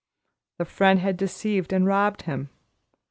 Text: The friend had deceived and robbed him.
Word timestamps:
The 0.57 0.65
friend 0.65 0.97
had 0.97 1.15
deceived 1.15 1.71
and 1.71 1.85
robbed 1.85 2.23
him. 2.23 2.49